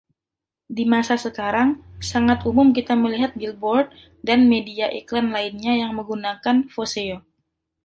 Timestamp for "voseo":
6.73-7.17